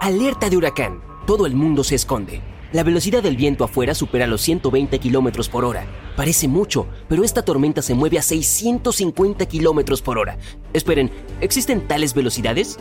Alerta 0.00 0.48
de 0.48 0.56
huracán. 0.56 1.02
Todo 1.26 1.44
el 1.44 1.54
mundo 1.54 1.82
se 1.82 1.96
esconde. 1.96 2.40
La 2.72 2.84
velocidad 2.84 3.22
del 3.22 3.36
viento 3.36 3.64
afuera 3.64 3.94
supera 3.94 4.28
los 4.28 4.40
120 4.40 4.98
kilómetros 5.00 5.48
por 5.48 5.64
hora. 5.64 5.86
Parece 6.16 6.46
mucho, 6.46 6.86
pero 7.08 7.24
esta 7.24 7.42
tormenta 7.42 7.82
se 7.82 7.94
mueve 7.94 8.16
a 8.16 8.22
650 8.22 9.44
kilómetros 9.46 10.00
por 10.00 10.16
hora. 10.16 10.38
Esperen, 10.72 11.10
¿existen 11.40 11.86
tales 11.88 12.14
velocidades? 12.14 12.78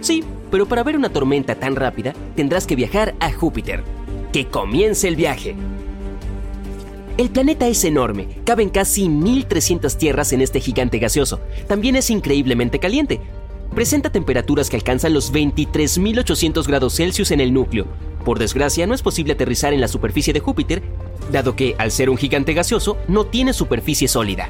Sí, 0.00 0.24
pero 0.50 0.66
para 0.66 0.82
ver 0.82 0.96
una 0.96 1.08
tormenta 1.08 1.54
tan 1.54 1.76
rápida 1.76 2.14
tendrás 2.34 2.66
que 2.66 2.76
viajar 2.76 3.14
a 3.20 3.32
Júpiter. 3.32 3.84
¡Que 4.32 4.48
comience 4.48 5.06
el 5.06 5.14
viaje! 5.14 5.54
El 7.16 7.30
planeta 7.30 7.68
es 7.68 7.84
enorme, 7.84 8.26
caben 8.44 8.70
casi 8.70 9.08
1300 9.08 9.96
tierras 9.96 10.32
en 10.32 10.40
este 10.40 10.58
gigante 10.58 10.98
gaseoso. 10.98 11.38
También 11.68 11.94
es 11.94 12.10
increíblemente 12.10 12.80
caliente, 12.80 13.20
presenta 13.74 14.10
temperaturas 14.10 14.70
que 14.70 14.76
alcanzan 14.76 15.12
los 15.12 15.32
23.800 15.32 16.66
grados 16.66 16.94
Celsius 16.94 17.30
en 17.30 17.40
el 17.40 17.52
núcleo. 17.52 17.86
Por 18.24 18.38
desgracia, 18.38 18.86
no 18.86 18.94
es 18.94 19.02
posible 19.02 19.34
aterrizar 19.34 19.72
en 19.72 19.80
la 19.80 19.88
superficie 19.88 20.32
de 20.32 20.40
Júpiter, 20.40 20.82
dado 21.30 21.56
que, 21.56 21.74
al 21.78 21.90
ser 21.90 22.08
un 22.08 22.16
gigante 22.16 22.54
gaseoso, 22.54 22.96
no 23.08 23.26
tiene 23.26 23.52
superficie 23.52 24.08
sólida. 24.08 24.48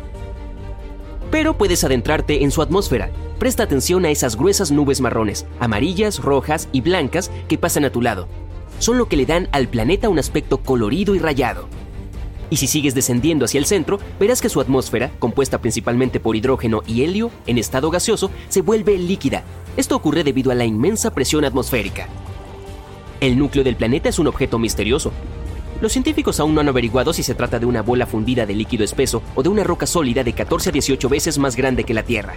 Pero 1.31 1.58
puedes 1.58 1.83
adentrarte 1.83 2.44
en 2.44 2.50
su 2.50 2.62
atmósfera. 2.62 3.11
Presta 3.39 3.64
atención 3.64 4.05
a 4.05 4.11
esas 4.11 4.36
gruesas 4.36 4.70
nubes 4.70 5.00
marrones, 5.00 5.47
amarillas, 5.59 6.20
rojas 6.20 6.69
y 6.70 6.81
blancas 6.83 7.31
que 7.48 7.59
pasan 7.59 7.84
a 7.84 7.91
tu 7.91 8.03
lado. 8.03 8.28
Son 8.78 8.98
lo 8.98 9.09
que 9.09 9.16
le 9.16 9.27
dan 9.27 9.48
al 9.50 9.69
planeta 9.69 10.09
un 10.09 10.19
aspecto 10.19 10.59
colorido 10.59 11.14
y 11.14 11.19
rayado. 11.19 11.66
Y 12.50 12.56
si 12.56 12.67
sigues 12.67 12.95
descendiendo 12.95 13.45
hacia 13.45 13.59
el 13.59 13.67
centro, 13.67 13.98
verás 14.20 14.41
que 14.41 14.48
su 14.48 14.61
atmósfera, 14.61 15.11
compuesta 15.19 15.59
principalmente 15.59 16.20
por 16.20 16.37
hidrógeno 16.37 16.83
y 16.87 17.03
helio 17.03 17.31
en 17.47 17.59
estado 17.59 17.91
gaseoso, 17.91 18.31
se 18.48 18.62
vuelve 18.62 18.98
líquida. 18.98 19.45
Esto 19.77 19.97
ocurre 19.97 20.25
debido 20.25 20.50
a 20.50 20.55
la 20.55 20.65
inmensa 20.65 21.12
presión 21.12 21.45
atmosférica. 21.45 22.09
El 23.20 23.39
núcleo 23.39 23.65
del 23.65 23.77
planeta 23.77 24.09
es 24.09 24.19
un 24.19 24.27
objeto 24.27 24.59
misterioso. 24.59 25.12
Los 25.81 25.92
científicos 25.92 26.41
aún 26.41 26.55
no 26.55 26.61
han 26.61 26.69
averiguado 26.69 27.12
si 27.12 27.22
se 27.22 27.34
trata 27.34 27.59
de 27.59 27.67
una 27.67 27.83
bola 27.83 28.06
fundida 28.06 28.47
de 28.47 28.55
líquido 28.55 28.84
espeso 28.84 29.22
o 29.34 29.42
de 29.42 29.48
una 29.48 29.65
roca 29.65 29.87
sólida 29.87 30.22
de 30.22 30.33
14 30.33 30.69
a 30.69 30.72
18 30.72 31.09
veces 31.09 31.39
más 31.39 31.56
grande 31.56 31.84
que 31.84 31.95
la 31.95 32.05
Tierra. 32.05 32.34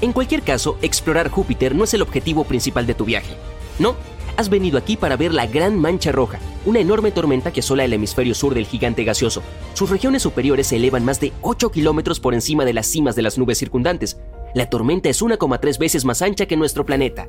En 0.00 0.12
cualquier 0.12 0.42
caso, 0.42 0.78
explorar 0.82 1.28
Júpiter 1.28 1.74
no 1.74 1.84
es 1.84 1.94
el 1.94 2.02
objetivo 2.02 2.44
principal 2.44 2.86
de 2.86 2.94
tu 2.94 3.04
viaje. 3.04 3.34
No, 3.78 3.96
has 4.38 4.48
venido 4.48 4.78
aquí 4.78 4.96
para 4.96 5.16
ver 5.16 5.34
la 5.34 5.48
Gran 5.48 5.76
Mancha 5.76 6.12
Roja, 6.12 6.38
una 6.64 6.78
enorme 6.78 7.10
tormenta 7.10 7.52
que 7.52 7.58
asola 7.58 7.84
el 7.84 7.92
hemisferio 7.92 8.36
sur 8.36 8.54
del 8.54 8.66
gigante 8.66 9.02
gaseoso. 9.02 9.42
Sus 9.74 9.90
regiones 9.90 10.22
superiores 10.22 10.68
se 10.68 10.76
elevan 10.76 11.04
más 11.04 11.18
de 11.18 11.32
8 11.42 11.72
kilómetros 11.72 12.20
por 12.20 12.34
encima 12.34 12.64
de 12.64 12.72
las 12.72 12.86
cimas 12.86 13.16
de 13.16 13.22
las 13.22 13.36
nubes 13.36 13.58
circundantes. 13.58 14.20
La 14.54 14.70
tormenta 14.70 15.08
es 15.08 15.20
1,3 15.20 15.78
veces 15.78 16.04
más 16.04 16.22
ancha 16.22 16.46
que 16.46 16.56
nuestro 16.56 16.86
planeta. 16.86 17.26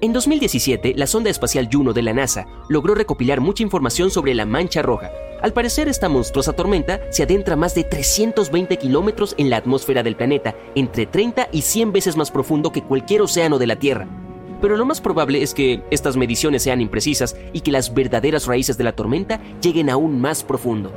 En 0.00 0.12
2017, 0.12 0.94
la 0.96 1.06
sonda 1.06 1.30
espacial 1.30 1.68
Juno 1.72 1.92
de 1.92 2.02
la 2.02 2.12
NASA 2.12 2.46
logró 2.68 2.96
recopilar 2.96 3.40
mucha 3.40 3.62
información 3.62 4.10
sobre 4.10 4.34
la 4.34 4.44
Mancha 4.44 4.82
Roja. 4.82 5.12
Al 5.40 5.52
parecer, 5.52 5.86
esta 5.86 6.08
monstruosa 6.08 6.52
tormenta 6.52 7.00
se 7.10 7.22
adentra 7.22 7.54
más 7.54 7.76
de 7.76 7.84
320 7.84 8.76
kilómetros 8.76 9.36
en 9.38 9.50
la 9.50 9.58
atmósfera 9.58 10.02
del 10.02 10.16
planeta, 10.16 10.56
entre 10.74 11.06
30 11.06 11.50
y 11.52 11.62
100 11.62 11.92
veces 11.92 12.16
más 12.16 12.32
profundo 12.32 12.72
que 12.72 12.82
cualquier 12.82 13.22
océano 13.22 13.60
de 13.60 13.68
la 13.68 13.76
Tierra 13.76 14.23
pero 14.64 14.78
lo 14.78 14.86
más 14.86 15.02
probable 15.02 15.42
es 15.42 15.52
que 15.52 15.82
estas 15.90 16.16
mediciones 16.16 16.62
sean 16.62 16.80
imprecisas 16.80 17.36
y 17.52 17.60
que 17.60 17.70
las 17.70 17.92
verdaderas 17.92 18.46
raíces 18.46 18.78
de 18.78 18.84
la 18.84 18.96
tormenta 18.96 19.38
lleguen 19.60 19.90
aún 19.90 20.18
más 20.18 20.42
profundo. 20.42 20.90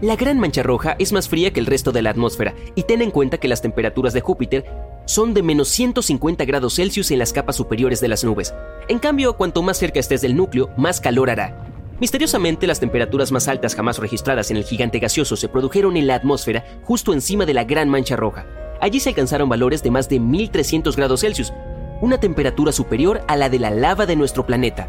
La 0.00 0.14
gran 0.14 0.38
mancha 0.38 0.62
roja 0.62 0.94
es 1.00 1.12
más 1.12 1.28
fría 1.28 1.52
que 1.52 1.58
el 1.58 1.66
resto 1.66 1.90
de 1.90 2.00
la 2.00 2.10
atmósfera 2.10 2.54
y 2.76 2.84
ten 2.84 3.02
en 3.02 3.10
cuenta 3.10 3.38
que 3.38 3.48
las 3.48 3.60
temperaturas 3.60 4.12
de 4.12 4.20
Júpiter 4.20 4.66
son 5.04 5.34
de 5.34 5.42
menos 5.42 5.66
150 5.66 6.44
grados 6.44 6.76
Celsius 6.76 7.10
en 7.10 7.18
las 7.18 7.32
capas 7.32 7.56
superiores 7.56 8.00
de 8.00 8.06
las 8.06 8.22
nubes. 8.22 8.54
En 8.86 9.00
cambio, 9.00 9.36
cuanto 9.36 9.62
más 9.62 9.76
cerca 9.76 9.98
estés 9.98 10.20
del 10.20 10.36
núcleo, 10.36 10.70
más 10.76 11.00
calor 11.00 11.28
hará. 11.30 11.66
Misteriosamente, 11.98 12.68
las 12.68 12.78
temperaturas 12.78 13.32
más 13.32 13.48
altas 13.48 13.74
jamás 13.74 13.98
registradas 13.98 14.52
en 14.52 14.58
el 14.58 14.62
gigante 14.62 15.00
gaseoso 15.00 15.34
se 15.34 15.48
produjeron 15.48 15.96
en 15.96 16.06
la 16.06 16.14
atmósfera 16.14 16.64
justo 16.84 17.12
encima 17.14 17.46
de 17.46 17.54
la 17.54 17.64
gran 17.64 17.88
mancha 17.88 18.14
roja. 18.14 18.46
Allí 18.80 19.00
se 19.00 19.08
alcanzaron 19.08 19.48
valores 19.48 19.82
de 19.82 19.90
más 19.90 20.08
de 20.08 20.20
1300 20.20 20.94
grados 20.94 21.22
Celsius, 21.22 21.52
una 22.00 22.18
temperatura 22.18 22.72
superior 22.72 23.22
a 23.28 23.36
la 23.36 23.48
de 23.48 23.58
la 23.58 23.70
lava 23.70 24.06
de 24.06 24.16
nuestro 24.16 24.46
planeta. 24.46 24.86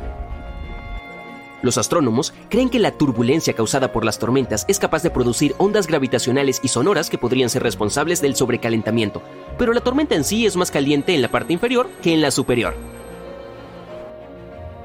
Los 1.62 1.78
astrónomos 1.78 2.34
creen 2.50 2.70
que 2.70 2.80
la 2.80 2.92
turbulencia 2.92 3.54
causada 3.54 3.92
por 3.92 4.04
las 4.04 4.18
tormentas 4.18 4.66
es 4.68 4.80
capaz 4.80 5.04
de 5.04 5.12
producir 5.12 5.54
ondas 5.60 5.86
gravitacionales 5.86 6.60
y 6.64 6.70
sonoras 6.70 7.10
que 7.10 7.20
podrían 7.20 7.50
ser 7.50 7.62
responsables 7.62 8.22
del 8.22 8.36
sobrecalentamiento, 8.36 9.22
pero 9.60 9.74
la 9.74 9.82
tormenta 9.82 10.16
en 10.16 10.24
sí 10.24 10.46
es 10.46 10.56
más 10.56 10.72
caliente 10.72 11.14
en 11.14 11.22
la 11.22 11.30
parte 11.30 11.54
inferior 11.54 11.88
que 12.02 12.14
en 12.14 12.22
la 12.22 12.32
superior. 12.32 12.74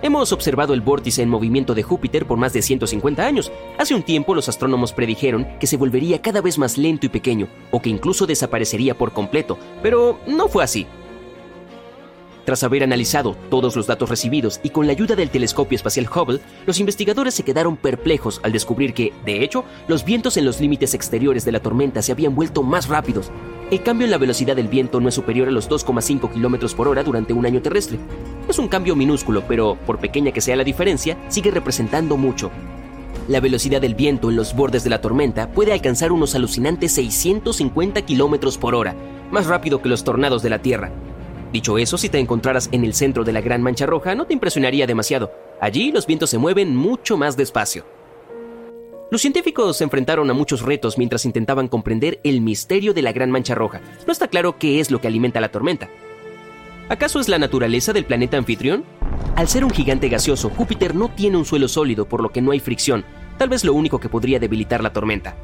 Hemos 0.02 0.30
observado 0.32 0.74
el 0.74 0.82
vórtice 0.82 1.22
en 1.22 1.30
movimiento 1.30 1.74
de 1.74 1.82
Júpiter 1.82 2.26
por 2.26 2.36
más 2.36 2.52
de 2.52 2.60
150 2.60 3.24
años. 3.24 3.50
Hace 3.78 3.94
un 3.94 4.02
tiempo 4.02 4.34
los 4.34 4.48
astrónomos 4.48 4.92
predijeron 4.92 5.46
que 5.58 5.66
se 5.66 5.78
volvería 5.78 6.20
cada 6.20 6.42
vez 6.42 6.58
más 6.58 6.76
lento 6.76 7.06
y 7.06 7.08
pequeño, 7.08 7.48
o 7.70 7.80
que 7.80 7.88
incluso 7.88 8.26
desaparecería 8.26 8.96
por 8.96 9.12
completo, 9.12 9.58
pero 9.82 10.20
no 10.26 10.48
fue 10.48 10.62
así. 10.62 10.86
Tras 12.46 12.62
haber 12.62 12.84
analizado 12.84 13.36
todos 13.50 13.74
los 13.74 13.88
datos 13.88 14.08
recibidos 14.08 14.60
y 14.62 14.70
con 14.70 14.86
la 14.86 14.92
ayuda 14.92 15.16
del 15.16 15.30
telescopio 15.30 15.74
espacial 15.74 16.06
Hubble, 16.08 16.38
los 16.64 16.78
investigadores 16.78 17.34
se 17.34 17.42
quedaron 17.42 17.76
perplejos 17.76 18.40
al 18.44 18.52
descubrir 18.52 18.94
que, 18.94 19.12
de 19.24 19.42
hecho, 19.42 19.64
los 19.88 20.04
vientos 20.04 20.36
en 20.36 20.44
los 20.44 20.60
límites 20.60 20.94
exteriores 20.94 21.44
de 21.44 21.50
la 21.50 21.58
tormenta 21.58 22.02
se 22.02 22.12
habían 22.12 22.36
vuelto 22.36 22.62
más 22.62 22.88
rápidos. 22.88 23.32
El 23.72 23.82
cambio 23.82 24.04
en 24.04 24.12
la 24.12 24.18
velocidad 24.18 24.54
del 24.54 24.68
viento 24.68 25.00
no 25.00 25.08
es 25.08 25.14
superior 25.16 25.48
a 25.48 25.50
los 25.50 25.68
2,5 25.68 26.30
km 26.30 26.72
por 26.76 26.86
hora 26.86 27.02
durante 27.02 27.32
un 27.32 27.46
año 27.46 27.60
terrestre. 27.60 27.98
Es 28.48 28.60
un 28.60 28.68
cambio 28.68 28.94
minúsculo, 28.94 29.42
pero 29.48 29.76
por 29.84 29.98
pequeña 29.98 30.30
que 30.30 30.40
sea 30.40 30.54
la 30.54 30.62
diferencia, 30.62 31.18
sigue 31.26 31.50
representando 31.50 32.16
mucho. 32.16 32.52
La 33.26 33.40
velocidad 33.40 33.80
del 33.80 33.96
viento 33.96 34.30
en 34.30 34.36
los 34.36 34.54
bordes 34.54 34.84
de 34.84 34.90
la 34.90 35.00
tormenta 35.00 35.50
puede 35.50 35.72
alcanzar 35.72 36.12
unos 36.12 36.36
alucinantes 36.36 36.92
650 36.92 38.02
km 38.02 38.56
por 38.56 38.76
hora, 38.76 38.94
más 39.32 39.46
rápido 39.46 39.82
que 39.82 39.88
los 39.88 40.04
tornados 40.04 40.44
de 40.44 40.50
la 40.50 40.60
Tierra. 40.60 40.92
Dicho 41.52 41.78
eso, 41.78 41.96
si 41.96 42.08
te 42.08 42.18
encontraras 42.18 42.68
en 42.72 42.84
el 42.84 42.92
centro 42.94 43.24
de 43.24 43.32
la 43.32 43.40
Gran 43.40 43.62
Mancha 43.62 43.86
Roja, 43.86 44.14
no 44.14 44.26
te 44.26 44.34
impresionaría 44.34 44.86
demasiado. 44.86 45.32
Allí 45.60 45.92
los 45.92 46.06
vientos 46.06 46.30
se 46.30 46.38
mueven 46.38 46.76
mucho 46.76 47.16
más 47.16 47.36
despacio. 47.36 47.84
Los 49.10 49.20
científicos 49.20 49.76
se 49.76 49.84
enfrentaron 49.84 50.28
a 50.28 50.34
muchos 50.34 50.62
retos 50.62 50.98
mientras 50.98 51.24
intentaban 51.24 51.68
comprender 51.68 52.18
el 52.24 52.40
misterio 52.40 52.92
de 52.92 53.02
la 53.02 53.12
Gran 53.12 53.30
Mancha 53.30 53.54
Roja. 53.54 53.80
No 54.04 54.12
está 54.12 54.26
claro 54.26 54.58
qué 54.58 54.80
es 54.80 54.90
lo 54.90 55.00
que 55.00 55.06
alimenta 55.06 55.40
la 55.40 55.50
tormenta. 55.50 55.88
¿Acaso 56.88 57.20
es 57.20 57.28
la 57.28 57.38
naturaleza 57.38 57.92
del 57.92 58.04
planeta 58.04 58.36
anfitrión? 58.36 58.84
Al 59.36 59.48
ser 59.48 59.64
un 59.64 59.70
gigante 59.70 60.08
gaseoso, 60.08 60.50
Júpiter 60.50 60.94
no 60.94 61.08
tiene 61.08 61.36
un 61.36 61.44
suelo 61.44 61.68
sólido, 61.68 62.08
por 62.08 62.22
lo 62.22 62.30
que 62.30 62.42
no 62.42 62.50
hay 62.50 62.60
fricción, 62.60 63.04
tal 63.38 63.48
vez 63.48 63.64
lo 63.64 63.74
único 63.74 64.00
que 64.00 64.08
podría 64.08 64.40
debilitar 64.40 64.82
la 64.82 64.92
tormenta. 64.92 65.36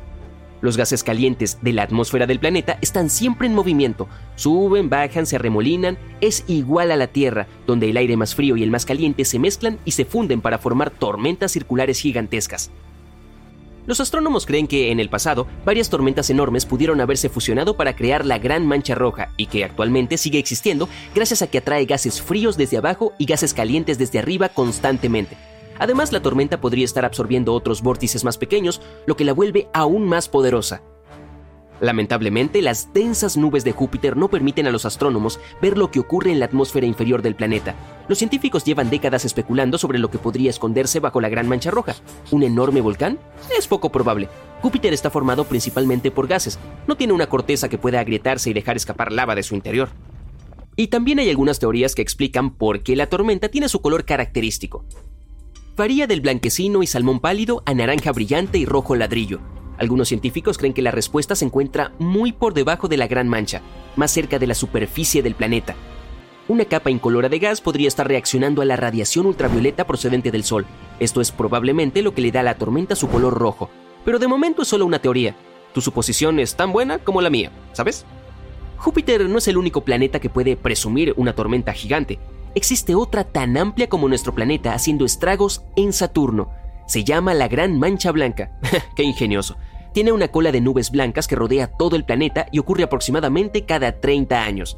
Los 0.63 0.77
gases 0.77 1.03
calientes 1.03 1.59
de 1.61 1.73
la 1.73 1.83
atmósfera 1.83 2.27
del 2.27 2.39
planeta 2.39 2.79
están 2.81 3.11
siempre 3.11 3.49
en 3.49 3.55
movimiento, 3.55 4.09
suben, 4.37 4.89
bajan, 4.89 5.27
se 5.27 5.35
arremolinan, 5.35 5.99
es 6.21 6.45
igual 6.47 6.93
a 6.93 6.97
la 6.97 7.09
Tierra, 7.09 7.49
donde 7.67 7.91
el 7.91 7.97
aire 7.97 8.17
más 8.17 8.37
frío 8.37 8.57
y 8.57 8.63
el 8.63 8.71
más 8.71 8.87
caliente 8.87 9.25
se 9.25 9.41
mezclan 9.41 9.81
y 9.85 9.91
se 9.91 10.05
funden 10.05 10.41
para 10.41 10.59
formar 10.59 10.91
tormentas 10.91 11.51
circulares 11.51 11.99
gigantescas. 12.01 12.71
Los 13.87 13.99
astrónomos 13.99 14.47
creen 14.47 14.69
que 14.69 14.93
en 14.93 15.01
el 15.01 15.11
pasado 15.11 15.49
varias 15.65 15.91
tormentas 15.91 16.31
enormes 16.31 16.65
pudieron 16.65 17.01
haberse 17.01 17.29
fusionado 17.29 17.77
para 17.77 17.97
crear 17.97 18.25
la 18.25 18.39
Gran 18.39 18.65
Mancha 18.65 18.95
Roja 18.95 19.33
y 19.37 19.47
que 19.47 19.65
actualmente 19.65 20.17
sigue 20.17 20.39
existiendo 20.39 20.89
gracias 21.13 21.43
a 21.43 21.49
que 21.49 21.59
atrae 21.59 21.85
gases 21.87 22.23
fríos 22.23 22.57
desde 22.57 22.77
abajo 22.77 23.13
y 23.19 23.25
gases 23.25 23.53
calientes 23.53 23.99
desde 23.99 24.21
arriba 24.21 24.49
constantemente, 24.49 25.37
Además, 25.79 26.13
la 26.13 26.23
tormenta 26.23 26.61
podría 26.61 26.85
estar 26.85 27.05
absorbiendo 27.05 27.55
otros 27.55 27.83
vórtices 27.83 28.25
más 28.25 28.39
pequeños, 28.39 28.81
lo 29.07 29.17
que 29.17 29.25
la 29.25 29.33
vuelve 29.33 29.69
aún 29.73 30.07
más 30.07 30.29
poderosa. 30.29 30.83
Lamentablemente, 31.83 32.63
las 32.63 32.93
densas 32.93 33.37
nubes 33.37 33.65
de 33.65 33.73
Júpiter 33.73 34.17
no 34.17 34.29
permiten 34.29 34.69
a 34.69 34.71
los 34.71 34.85
astrónomos 34.85 35.41
ver 35.61 35.77
lo 35.77 35.91
que 35.91 35.99
ocurre 35.99 36.31
en 36.31 36.39
la 36.39 36.45
atmósfera 36.45 36.87
inferior 36.87 37.23
del 37.23 37.35
planeta. 37.35 37.75
Los 38.07 38.19
científicos 38.19 38.63
llevan 38.63 38.89
décadas 38.89 39.25
especulando 39.25 39.79
sobre 39.79 39.99
lo 39.99 40.09
que 40.09 40.19
podría 40.19 40.51
esconderse 40.51 41.01
bajo 41.01 41.21
la 41.21 41.29
Gran 41.29 41.49
Mancha 41.49 41.73
Roja. 41.73 41.97
¿Un 42.31 42.45
enorme 42.45 42.81
volcán? 42.81 43.19
Es 43.59 43.67
poco 43.67 43.91
probable. 43.91 44.29
Júpiter 44.61 44.93
está 44.93 45.11
formado 45.11 45.43
principalmente 45.43 46.13
por 46.13 46.29
gases. 46.29 46.57
No 46.87 46.97
tiene 46.97 47.15
una 47.15 47.29
corteza 47.29 47.69
que 47.69 47.79
pueda 47.79 47.99
agrietarse 47.99 48.51
y 48.51 48.53
dejar 48.53 48.77
escapar 48.77 49.11
lava 49.11 49.35
de 49.35 49.43
su 49.43 49.57
interior. 49.57 49.89
Y 50.77 50.87
también 50.87 51.19
hay 51.19 51.31
algunas 51.31 51.59
teorías 51.59 51.97
que 51.97 52.03
explican 52.03 52.55
por 52.55 52.85
qué 52.85 52.95
la 52.95 53.09
tormenta 53.09 53.49
tiene 53.49 53.69
su 53.69 53.81
color 53.83 54.05
característico. 54.05 54.85
Varía 55.75 56.07
del 56.07 56.21
blanquecino 56.21 56.83
y 56.83 56.87
salmón 56.87 57.19
pálido 57.19 57.63
a 57.65 57.73
naranja 57.73 58.13
brillante 58.13 58.59
y 58.59 58.67
rojo 58.67 58.95
ladrillo. 58.95 59.41
Algunos 59.79 60.09
científicos 60.09 60.59
creen 60.59 60.75
que 60.75 60.83
la 60.83 60.91
respuesta 60.91 61.35
se 61.35 61.47
encuentra 61.47 61.93
muy 61.99 62.33
por 62.33 62.53
debajo 62.53 62.89
de 62.89 62.99
la 62.99 63.07
Gran 63.07 63.27
Mancha, 63.27 63.63
más 63.97 64.11
cerca 64.11 64.39
de 64.39 64.47
la 64.47 64.55
superficie 64.55 65.23
del 65.23 65.35
planeta. 65.35 65.75
Una 66.47 66.67
capa 66.67 66.91
incolora 66.91 67.31
de 67.31 67.39
gas 67.39 67.63
podría 67.63 67.89
estar 67.89 68.07
reaccionando 68.07 68.61
a 68.61 68.67
la 68.67 68.77
radiación 68.77 69.25
ultravioleta 69.25 69.87
procedente 69.87 70.31
del 70.31 70.45
Sol. 70.45 70.67
Esto 71.01 71.23
es 71.23 71.33
probablemente 71.33 72.03
lo 72.03 72.13
que 72.13 72.21
le 72.21 72.33
da 72.33 72.41
a 72.41 72.43
la 72.45 72.59
tormenta 72.59 72.95
su 72.95 73.09
color 73.09 73.33
rojo. 73.33 73.71
Pero 74.05 74.19
de 74.19 74.29
momento 74.29 74.63
es 74.63 74.69
solo 74.69 74.85
una 74.85 75.01
teoría. 75.01 75.35
Tu 75.73 75.81
suposición 75.81 76.39
es 76.39 76.55
tan 76.55 76.71
buena 76.71 76.99
como 76.99 77.23
la 77.23 77.31
mía, 77.31 77.51
¿sabes? 77.73 78.05
Júpiter 78.77 79.27
no 79.27 79.39
es 79.39 79.49
el 79.49 79.57
único 79.57 79.81
planeta 79.81 80.21
que 80.21 80.29
puede 80.29 80.55
presumir 80.55 81.15
una 81.17 81.35
tormenta 81.35 81.73
gigante. 81.73 82.19
Existe 82.55 82.95
otra 82.95 83.25
tan 83.25 83.57
amplia 83.57 83.89
como 83.89 84.09
nuestro 84.09 84.35
planeta 84.35 84.75
haciendo 84.75 85.07
estragos 85.07 85.65
en 85.75 85.93
Saturno. 85.93 86.51
Se 86.87 87.03
llama 87.03 87.33
la 87.33 87.49
Gran 87.49 87.79
Mancha 87.79 88.13
Blanca. 88.13 88.59
¡Qué 88.97 89.03
ingenioso! 89.03 89.57
Tiene 89.95 90.13
una 90.13 90.29
cola 90.29 90.53
de 90.53 90.61
nubes 90.61 90.91
blancas 90.91 91.27
que 91.27 91.37
rodea 91.37 91.67
todo 91.67 91.97
el 91.97 92.05
planeta 92.05 92.47
y 92.53 92.59
ocurre 92.59 92.83
aproximadamente 92.83 93.65
cada 93.65 94.01
30 94.01 94.43
años. 94.43 94.77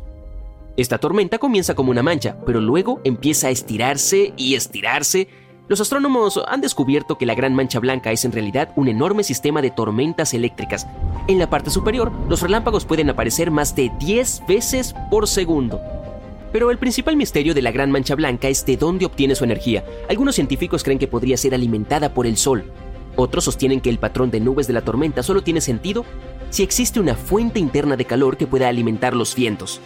Esta 0.77 0.99
tormenta 0.99 1.39
comienza 1.39 1.75
como 1.75 1.91
una 1.91 2.03
mancha, 2.03 2.37
pero 2.47 2.61
luego 2.61 3.01
empieza 3.05 3.49
a 3.49 3.51
estirarse 3.51 4.33
y 4.37 4.55
estirarse. 4.55 5.29
Los 5.67 5.81
astrónomos 5.81 6.41
han 6.47 6.61
descubierto 6.61 7.17
que 7.17 7.27
la 7.27 7.35
Gran 7.35 7.55
Mancha 7.55 7.81
Blanca 7.81 8.13
es 8.13 8.25
en 8.25 8.33
realidad 8.33 8.73
un 8.77 8.89
enorme 8.89 9.25
sistema 9.25 9.63
de 9.63 9.71
tormentas 9.71 10.35
eléctricas. 10.35 10.87
En 11.27 11.39
la 11.39 11.49
parte 11.49 11.71
superior, 11.71 12.13
los 12.29 12.43
relámpagos 12.43 12.85
pueden 12.85 13.11
aparecer 13.11 13.51
más 13.51 13.75
de 13.75 13.91
10 13.99 14.43
veces 14.47 14.95
por 15.11 15.27
segundo. 15.27 15.81
Pero 16.55 16.71
el 16.71 16.79
principal 16.79 17.17
misterio 17.17 17.53
de 17.53 17.63
la 17.63 17.73
Gran 17.73 17.91
Mancha 17.91 18.15
Blanca 18.15 18.47
es 18.47 18.65
de 18.65 18.77
dónde 18.77 19.07
obtiene 19.07 19.35
su 19.35 19.43
energía. 19.43 19.85
Algunos 20.09 20.37
científicos 20.37 20.85
creen 20.85 21.01
que 21.01 21.09
podría 21.09 21.37
ser 21.37 21.53
alimentada 21.53 22.15
por 22.15 22.29
el 22.29 22.37
Sol. 22.37 22.63
Otros 23.17 23.43
sostienen 23.43 23.81
que 23.81 23.91
el 23.91 23.99
patrón 23.99 24.31
de 24.31 24.39
nubes 24.39 24.69
de 24.69 24.73
la 24.73 24.83
tormenta 24.83 25.25
solo 25.25 25.43
tiene 25.43 25.61
sentido 25.61 26.05
si 26.51 26.63
existe 26.63 27.01
una 27.01 27.17
fuente 27.17 27.59
interna 27.59 27.97
de 27.97 28.05
calor 28.05 28.37
que 28.37 28.47
pueda 28.47 28.69
alimentar 28.69 29.17
los 29.17 29.35
vientos. 29.35 29.81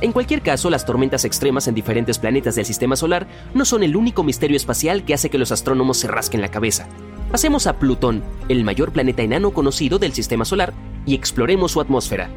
En 0.00 0.12
cualquier 0.12 0.40
caso, 0.40 0.70
las 0.70 0.86
tormentas 0.86 1.24
extremas 1.24 1.66
en 1.66 1.74
diferentes 1.74 2.20
planetas 2.20 2.54
del 2.54 2.64
sistema 2.64 2.94
solar 2.94 3.26
no 3.52 3.64
son 3.64 3.82
el 3.82 3.96
único 3.96 4.22
misterio 4.22 4.56
espacial 4.56 5.04
que 5.04 5.14
hace 5.14 5.30
que 5.30 5.38
los 5.38 5.50
astrónomos 5.50 5.96
se 5.96 6.06
rasquen 6.06 6.40
la 6.40 6.52
cabeza. 6.52 6.86
Pasemos 7.32 7.66
a 7.66 7.76
Plutón, 7.76 8.22
el 8.48 8.62
mayor 8.62 8.92
planeta 8.92 9.22
enano 9.22 9.50
conocido 9.50 9.98
del 9.98 10.12
sistema 10.12 10.44
solar, 10.44 10.74
y 11.06 11.16
exploremos 11.16 11.72
su 11.72 11.80
atmósfera. 11.80 12.30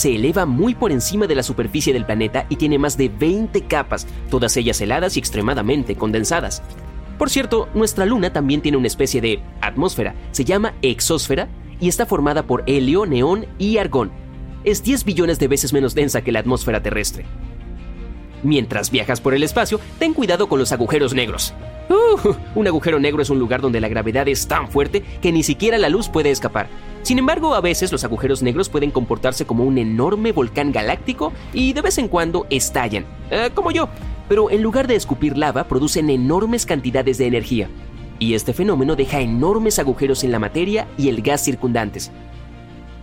Se 0.00 0.16
eleva 0.16 0.46
muy 0.46 0.74
por 0.74 0.92
encima 0.92 1.26
de 1.26 1.34
la 1.34 1.42
superficie 1.42 1.92
del 1.92 2.06
planeta 2.06 2.46
y 2.48 2.56
tiene 2.56 2.78
más 2.78 2.96
de 2.96 3.10
20 3.10 3.66
capas, 3.66 4.06
todas 4.30 4.56
ellas 4.56 4.80
heladas 4.80 5.14
y 5.14 5.18
extremadamente 5.18 5.94
condensadas. 5.94 6.62
Por 7.18 7.28
cierto, 7.28 7.68
nuestra 7.74 8.06
Luna 8.06 8.32
también 8.32 8.62
tiene 8.62 8.78
una 8.78 8.86
especie 8.86 9.20
de 9.20 9.42
atmósfera, 9.60 10.14
se 10.30 10.46
llama 10.46 10.72
exósfera 10.80 11.50
y 11.80 11.88
está 11.90 12.06
formada 12.06 12.44
por 12.44 12.64
helio, 12.66 13.04
neón 13.04 13.44
y 13.58 13.76
argón, 13.76 14.10
es 14.64 14.82
10 14.82 15.04
billones 15.04 15.38
de 15.38 15.48
veces 15.48 15.74
menos 15.74 15.94
densa 15.94 16.22
que 16.22 16.32
la 16.32 16.38
atmósfera 16.38 16.82
terrestre. 16.82 17.26
Mientras 18.42 18.90
viajas 18.90 19.20
por 19.20 19.34
el 19.34 19.42
espacio, 19.42 19.80
ten 19.98 20.14
cuidado 20.14 20.48
con 20.48 20.58
los 20.58 20.72
agujeros 20.72 21.12
negros. 21.12 21.52
Uh, 21.90 22.34
un 22.54 22.68
agujero 22.68 23.00
negro 23.00 23.20
es 23.20 23.30
un 23.30 23.40
lugar 23.40 23.60
donde 23.60 23.80
la 23.80 23.88
gravedad 23.88 24.28
es 24.28 24.46
tan 24.46 24.70
fuerte 24.70 25.02
que 25.20 25.32
ni 25.32 25.42
siquiera 25.42 25.76
la 25.76 25.88
luz 25.88 26.08
puede 26.08 26.30
escapar. 26.30 26.68
Sin 27.02 27.18
embargo, 27.18 27.54
a 27.54 27.60
veces 27.60 27.90
los 27.90 28.04
agujeros 28.04 28.42
negros 28.42 28.68
pueden 28.68 28.92
comportarse 28.92 29.44
como 29.44 29.64
un 29.64 29.76
enorme 29.76 30.30
volcán 30.30 30.70
galáctico 30.70 31.32
y 31.52 31.72
de 31.72 31.82
vez 31.82 31.98
en 31.98 32.06
cuando 32.06 32.46
estallan, 32.48 33.06
eh, 33.32 33.50
como 33.54 33.72
yo, 33.72 33.88
pero 34.28 34.50
en 34.50 34.62
lugar 34.62 34.86
de 34.86 34.94
escupir 34.94 35.36
lava 35.36 35.64
producen 35.64 36.10
enormes 36.10 36.64
cantidades 36.64 37.18
de 37.18 37.26
energía. 37.26 37.68
Y 38.20 38.34
este 38.34 38.52
fenómeno 38.52 38.94
deja 38.94 39.20
enormes 39.20 39.80
agujeros 39.80 40.22
en 40.22 40.30
la 40.30 40.38
materia 40.38 40.86
y 40.96 41.08
el 41.08 41.22
gas 41.22 41.42
circundantes, 41.42 42.12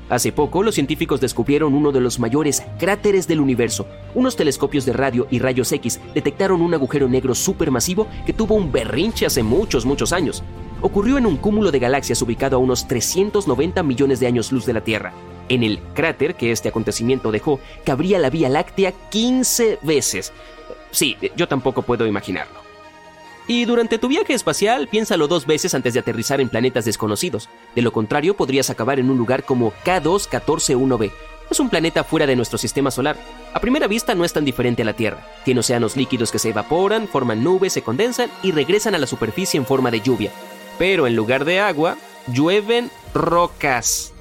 Hace 0.09 0.31
poco, 0.31 0.63
los 0.63 0.75
científicos 0.75 1.19
descubrieron 1.19 1.74
uno 1.74 1.92
de 1.92 2.00
los 2.00 2.18
mayores 2.18 2.63
cráteres 2.80 3.27
del 3.27 3.42
universo. 3.42 3.88
Unos 4.15 4.38
telescopios 4.38 4.86
de 4.86 4.94
radio 4.94 5.27
y 5.30 5.39
rayos 5.39 5.71
X 5.71 6.00
detectaron 6.13 6.62
un 6.62 6.74
agujero 6.74 7.09
negro 7.09 7.36
supermasivo 7.36 8.07
que 8.25 8.31
tuvo 8.31 8.56
un 8.56 8.71
berrinche 8.71 9.25
hace 9.25 9.44
muchos, 9.44 9.86
muchos 9.86 10.13
años. 10.13 10.44
Ocurrió 10.81 11.18
en 11.18 11.25
un 11.25 11.36
cúmulo 11.36 11.71
de 11.71 11.80
galaxias 11.80 12.21
ubicado 12.21 12.56
a 12.56 12.59
unos 12.59 12.88
390 12.88 13.83
millones 13.83 14.19
de 14.21 14.27
años 14.27 14.51
luz 14.51 14.65
de 14.65 14.74
la 14.74 14.81
Tierra. 14.81 15.12
En 15.50 15.63
el 15.63 15.80
cráter 15.94 16.36
que 16.36 16.51
este 16.51 16.69
acontecimiento 16.69 17.31
dejó, 17.31 17.60
cabría 17.83 18.19
la 18.19 18.30
Vía 18.30 18.48
Láctea 18.48 18.94
15 19.10 19.80
veces. 19.81 20.31
Sí, 20.92 21.18
yo 21.36 21.48
tampoco 21.48 21.81
puedo 21.81 22.06
imaginarlo. 22.06 22.67
Y 23.48 23.64
durante 23.64 23.98
tu 23.98 24.10
viaje 24.10 24.34
espacial, 24.34 24.90
piénsalo 24.90 25.28
dos 25.28 25.46
veces 25.46 25.74
antes 25.74 25.94
de 25.94 26.02
aterrizar 26.02 26.42
en 26.42 26.50
planetas 26.50 26.84
desconocidos. 26.84 27.48
De 27.76 27.82
lo 27.82 27.94
contrario, 27.94 28.36
podrías 28.36 28.70
acabar 28.70 29.00
en 29.00 29.10
un 29.10 29.18
lugar 29.18 29.44
como 29.44 29.72
K2-141b. 29.86 31.12
Es 31.50 31.62
un 31.62 31.70
planeta 31.70 32.04
fuera 32.04 32.28
de 32.28 32.36
nuestro 32.36 32.58
sistema 32.58 32.92
solar. 32.92 33.16
A 33.54 33.62
primera 33.62 33.88
vista 33.88 34.16
no 34.16 34.26
es 34.26 34.34
tan 34.34 34.44
diferente 34.44 34.82
a 34.82 34.86
la 34.86 34.94
Tierra. 34.94 35.26
Tiene 35.46 35.62
océanos 35.62 35.96
líquidos 35.96 36.30
que 36.30 36.40
se 36.40 36.50
evaporan, 36.50 37.08
forman 37.08 37.42
nubes, 37.42 37.72
se 37.72 37.82
condensan 37.82 38.30
y 38.44 38.52
regresan 38.52 38.96
a 38.96 38.98
la 38.98 39.08
superficie 39.08 39.58
en 39.58 39.66
forma 39.66 39.92
de 39.92 40.02
lluvia. 40.02 40.32
Pero 40.78 41.08
en 41.08 41.16
lugar 41.16 41.46
de 41.46 41.62
agua, 41.62 41.96
llueven 42.28 42.92
rocas. 43.14 44.14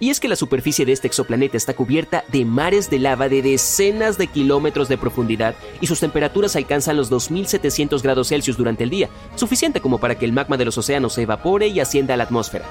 Y 0.00 0.10
es 0.10 0.20
que 0.20 0.28
la 0.28 0.36
superficie 0.36 0.84
de 0.84 0.92
este 0.92 1.08
exoplaneta 1.08 1.56
está 1.56 1.74
cubierta 1.74 2.24
de 2.28 2.44
mares 2.44 2.88
de 2.88 3.00
lava 3.00 3.28
de 3.28 3.42
decenas 3.42 4.16
de 4.16 4.28
kilómetros 4.28 4.88
de 4.88 4.96
profundidad 4.96 5.56
y 5.80 5.88
sus 5.88 5.98
temperaturas 6.00 6.54
alcanzan 6.54 6.96
los 6.96 7.10
2700 7.10 8.02
grados 8.02 8.28
Celsius 8.28 8.56
durante 8.56 8.84
el 8.84 8.90
día, 8.90 9.08
suficiente 9.34 9.80
como 9.80 9.98
para 9.98 10.16
que 10.16 10.24
el 10.24 10.32
magma 10.32 10.56
de 10.56 10.64
los 10.64 10.78
océanos 10.78 11.14
se 11.14 11.22
evapore 11.22 11.66
y 11.68 11.80
ascienda 11.80 12.14
a 12.14 12.16
la 12.16 12.24
atmósfera. 12.24 12.64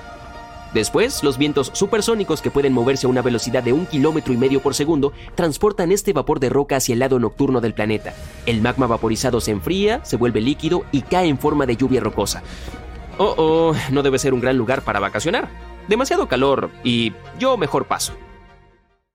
Después, 0.73 1.23
los 1.23 1.37
vientos 1.37 1.71
supersónicos 1.73 2.41
que 2.41 2.51
pueden 2.51 2.73
moverse 2.73 3.07
a 3.07 3.09
una 3.09 3.21
velocidad 3.21 3.63
de 3.63 3.73
un 3.73 3.85
kilómetro 3.85 4.33
y 4.33 4.37
medio 4.37 4.61
por 4.61 4.73
segundo 4.73 5.11
transportan 5.35 5.91
este 5.91 6.13
vapor 6.13 6.39
de 6.39 6.49
roca 6.49 6.77
hacia 6.77 6.93
el 6.93 6.99
lado 6.99 7.19
nocturno 7.19 7.61
del 7.61 7.73
planeta. 7.73 8.13
El 8.45 8.61
magma 8.61 8.85
vaporizado 8.85 9.41
se 9.41 9.51
enfría, 9.51 10.03
se 10.03 10.17
vuelve 10.17 10.41
líquido 10.41 10.85
y 10.91 11.01
cae 11.01 11.27
en 11.27 11.39
forma 11.39 11.65
de 11.65 11.77
lluvia 11.77 12.01
rocosa. 12.01 12.43
Oh, 13.17 13.33
oh, 13.37 13.75
no 13.91 14.03
debe 14.03 14.19
ser 14.19 14.33
un 14.33 14.41
gran 14.41 14.57
lugar 14.57 14.83
para 14.83 14.99
vacacionar 14.99 15.49
demasiado 15.87 16.27
calor 16.27 16.69
y 16.83 17.13
yo 17.39 17.57
mejor 17.57 17.85
paso. 17.85 18.13